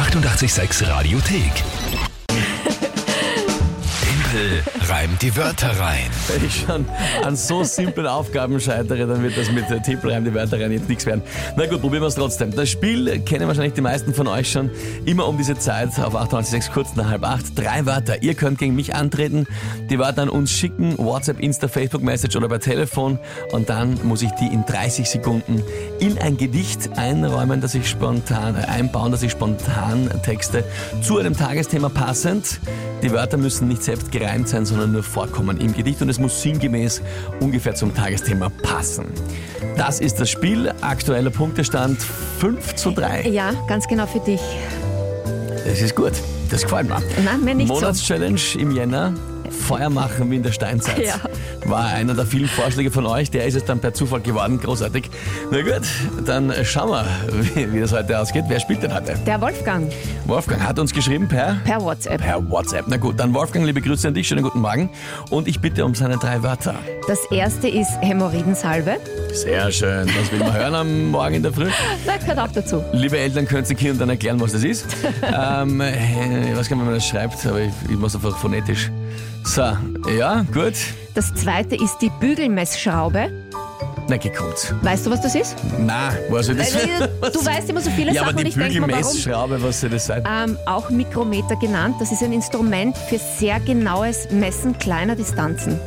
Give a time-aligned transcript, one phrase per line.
[0.00, 1.52] 886 Radiothek.
[4.30, 6.08] Tempel reimt die Wörter rein.
[6.28, 6.86] Wenn ich schon
[7.24, 10.88] an so simplen Aufgaben scheitere, dann wird das mit der Tippelreim die Wörter rein jetzt
[10.88, 11.22] nichts werden.
[11.56, 12.54] Na gut, probieren wir es trotzdem.
[12.54, 14.70] Das Spiel kennen wahrscheinlich die meisten von euch schon.
[15.04, 17.58] Immer um diese Zeit auf 98.6 kurz nach halb acht.
[17.58, 18.22] Drei Wörter.
[18.22, 19.46] Ihr könnt gegen mich antreten,
[19.90, 23.18] die Wörter an uns schicken, WhatsApp, Insta, Facebook Message oder per Telefon.
[23.52, 25.62] Und dann muss ich die in 30 Sekunden
[26.00, 30.64] in ein Gedicht einräumen, das ich spontan, äh, einbauen, dass ich spontan texte
[31.02, 32.60] zu einem Tagesthema passend.
[33.02, 36.40] Die Wörter müssen nicht selbst gereimt sein, sondern nur vorkommen im Gedicht und es muss
[36.42, 37.02] sinngemäß
[37.40, 39.06] ungefähr zum Tagesthema passen.
[39.76, 40.72] Das ist das Spiel.
[40.80, 42.00] Aktueller Punktestand
[42.38, 43.28] 5 zu 3.
[43.28, 44.40] Ja, ganz genau für dich.
[45.66, 46.12] Das ist gut.
[46.50, 47.00] Das gefällt mir.
[47.24, 47.74] Nein, mir nicht so.
[47.74, 49.14] Monatschallenge im Jänner.
[49.50, 51.04] Feuer machen wie in der Steinzeit.
[51.04, 51.20] Ja.
[51.70, 53.30] War einer der vielen Vorschläge von euch.
[53.30, 54.58] Der ist es dann per Zufall geworden.
[54.60, 55.08] Großartig.
[55.52, 55.82] Na gut,
[56.26, 57.06] dann schauen wir,
[57.54, 58.44] wie, wie das heute ausgeht.
[58.48, 59.14] Wer spielt denn heute?
[59.24, 59.92] Der Wolfgang
[60.26, 62.20] Wolfgang hat uns geschrieben per per WhatsApp.
[62.20, 62.86] Per WhatsApp.
[62.88, 64.90] Na gut, dann Wolfgang, liebe Grüße an dich, schönen guten Morgen.
[65.30, 66.74] Und ich bitte um seine drei Wörter.
[67.06, 68.96] Das erste ist Hämorrhoidensalbe.
[69.32, 71.68] Sehr schön, das will man hören am Morgen in der Früh.
[72.04, 72.82] Das gehört auch dazu.
[72.92, 74.86] Liebe Eltern, können Sie Kindern dann erklären, was das ist?
[75.22, 78.36] ähm, äh, ich weiß gar nicht, wie man das schreibt, aber ich, ich muss einfach
[78.36, 78.90] phonetisch.
[79.44, 79.62] So,
[80.18, 80.74] ja, gut.
[81.14, 83.30] Das zweite ist die Bügelmessschraube.
[84.08, 84.74] Na, gekommt.
[84.82, 85.56] Weißt du, was das ist?
[85.78, 88.48] Na, was soll das Äh, Du weißt immer so viele Ja, Sachen aber die und
[88.48, 89.02] ich denke mir, warum?
[89.02, 90.24] Bügelmessschraube, was soll das sein?
[90.26, 91.96] Ähm, auch Mikrometer genannt.
[92.00, 95.78] Das ist ein Instrument für sehr genaues Messen kleiner Distanzen.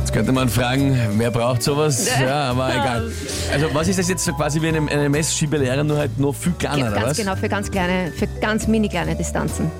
[0.00, 2.08] Jetzt könnte man fragen, wer braucht sowas?
[2.20, 3.12] Ja, aber egal.
[3.52, 6.52] Also, was ist das jetzt so quasi wie eine, eine Messschiebelehre, nur halt noch viel
[6.52, 7.16] kleiner, oder ganz was?
[7.18, 9.70] genau, für ganz kleine, für ganz mini kleine Distanzen.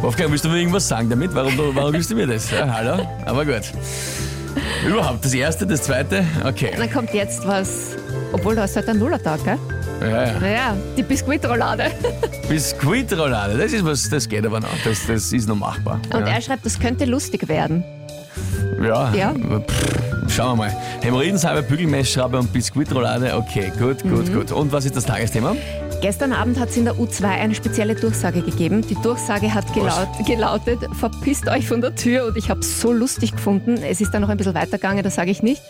[0.00, 1.34] Wolfgang, willst du mir irgendwas sagen damit?
[1.34, 2.50] Warum, warum willst du mir das?
[2.50, 3.08] Ja, hallo?
[3.24, 3.62] Aber gut.
[4.86, 6.72] Überhaupt, das erste, das zweite, okay.
[6.76, 7.96] Dann kommt jetzt was,
[8.32, 9.58] obwohl du hast heute einen Nullertag, gell?
[10.00, 10.40] Ja, ja.
[10.40, 11.90] Naja, die Biskuitroulade.
[12.48, 14.68] Biskuitroulade, das ist was, das geht aber noch.
[14.84, 16.00] Das, das ist noch machbar.
[16.12, 16.34] Und ja.
[16.34, 17.84] er schreibt, das könnte lustig werden.
[18.86, 19.12] Ja.
[19.14, 19.34] Ja.
[19.34, 20.76] Pff, schauen wir mal.
[21.02, 23.36] Hämorrhoidensalbe, Bügelmessschraube und Biskuitroulade.
[23.36, 24.52] Okay, gut, gut, gut.
[24.52, 25.56] Und was ist das Tagesthema?
[26.02, 28.82] Gestern Abend hat es in der U2 eine spezielle Durchsage gegeben.
[28.82, 32.92] Die Durchsage hat gelaut, gelautet, verpisst euch von der Tür und ich habe es so
[32.92, 33.78] lustig gefunden.
[33.82, 35.62] Es ist dann noch ein bisschen weitergegangen, das sage ich nicht.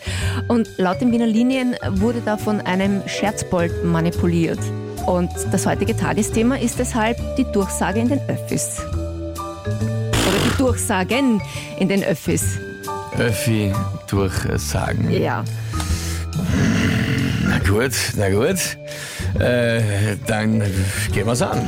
[0.47, 4.59] Und laut den Wiener Linien wurde da von einem Scherzbold manipuliert.
[5.05, 8.81] Und das heutige Tagesthema ist deshalb die Durchsage in den Öffis.
[9.65, 11.41] Oder die Durchsagen
[11.79, 12.59] in den Öffis.
[13.17, 13.73] Öffi
[14.07, 15.09] durchsagen.
[15.09, 15.43] Ja.
[17.43, 18.77] Na gut, na gut.
[19.39, 20.63] Äh, dann
[21.11, 21.67] gehen wir's an.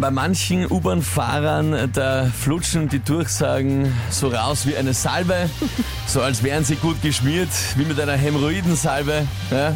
[0.00, 5.48] Bei manchen U-Bahn-Fahrern, da flutschen die Durchsagen so raus wie eine Salbe,
[6.06, 9.26] so als wären sie gut geschmiert, wie mit einer Hämorrhoidensalbe.
[9.50, 9.74] Ja.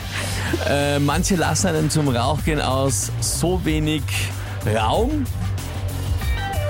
[0.69, 4.03] Äh, manche lassen einen zum Rauch gehen aus so wenig
[4.77, 5.25] Raum,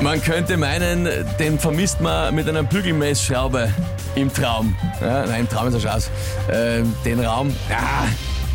[0.00, 3.72] man könnte meinen, den vermisst man mit einer Bügelmessschraube
[4.14, 4.76] im Traum.
[5.00, 6.10] Ja, nein, im Traum ist er schon aus.
[6.48, 8.04] Äh, den Raum, ja,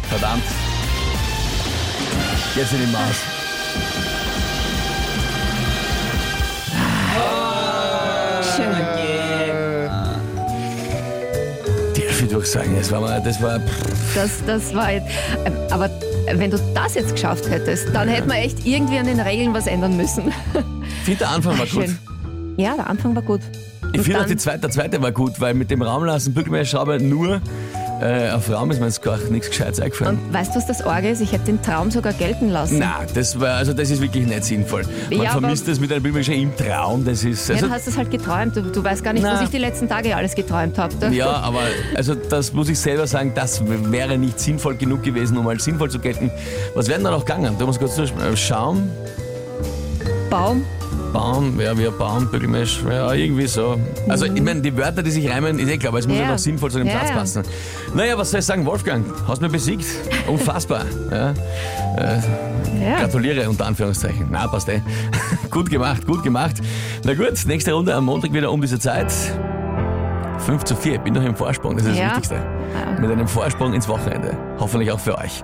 [0.09, 0.43] verdammt.
[2.55, 3.15] Jetzt in die Maus.
[8.55, 8.73] Schön.
[11.95, 13.59] Die Öffi durchsagen, das war mal, das war,
[14.15, 15.07] Das, das war jetzt.
[15.45, 15.89] ähm, Aber
[16.31, 19.67] wenn du das jetzt geschafft hättest, dann hätten wir echt irgendwie an den Regeln was
[19.67, 20.27] ändern müssen.
[20.27, 21.89] ich finde der Anfang war gut.
[22.57, 23.41] Ja, der Anfang war gut.
[23.93, 27.41] Ich finde auch die zweite, der zweite war gut, weil mit dem Raumlassen Bügelmessschraube nur
[28.01, 30.19] äh, auf Raum ist mir jetzt gar nichts Gescheites eingefallen.
[30.25, 31.21] Und weißt du, was das Orge ist?
[31.21, 32.79] Ich hätte den Traum sogar gelten lassen.
[32.79, 34.83] Na, das war, also das ist wirklich nicht sinnvoll.
[35.09, 37.87] Man Ja, vermisst das mit einem Bügelmesser im Traum, das ist, Ja, also, du hast
[37.87, 38.55] es halt geträumt.
[38.55, 39.35] Du, du weißt gar nicht, Na.
[39.35, 40.93] was ich die letzten Tage alles geträumt habe.
[41.11, 41.61] Ja, aber
[41.95, 45.89] also das muss ich selber sagen, das wäre nicht sinnvoll genug gewesen, um als sinnvoll
[45.89, 46.31] zu gelten.
[46.75, 47.55] Was wäre denn da noch gegangen?
[47.57, 47.99] Da muss kurz
[48.35, 48.89] Schaum,
[50.29, 50.65] Baum.
[51.13, 53.77] Baum, ja, wie ein Baum, Bügelmesch, ja, irgendwie so.
[54.09, 56.23] Also, ich meine, die Wörter, die sich reimen, ist eh klar, aber es muss ja
[56.23, 56.31] Ja.
[56.31, 57.15] noch sinnvoll zu dem Ja, Platz ja.
[57.15, 57.43] passen.
[57.93, 59.05] Naja, was soll ich sagen, Wolfgang?
[59.27, 59.85] Hast mich besiegt.
[60.27, 60.85] Unfassbar.
[61.11, 61.33] Ja.
[62.81, 62.99] Ja.
[63.01, 64.27] Gratuliere, unter Anführungszeichen.
[64.31, 64.81] Na, passt eh.
[65.51, 66.55] gut gemacht, gut gemacht.
[67.05, 69.11] Na gut, nächste Runde am Montag wieder um diese Zeit.
[70.39, 72.35] 5 zu 4, ich bin noch im Vorsprung, das ist das Wichtigste.
[72.99, 74.35] Mit einem Vorsprung ins Wochenende.
[74.59, 75.43] Hoffentlich auch für euch.